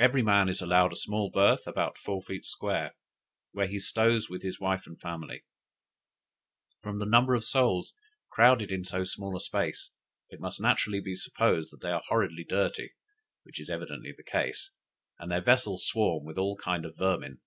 [0.00, 2.96] Every man is allowed a small berth, about four feet square,
[3.52, 5.44] where he stows with his wife and family.
[6.82, 7.94] From the number of souls
[8.30, 9.90] crowded in so small a space,
[10.28, 12.94] it must naturally be supposed they are horridly dirty,
[13.44, 14.72] which is evidently the case,
[15.20, 17.40] and their vessels swarm with all kinds of vermin.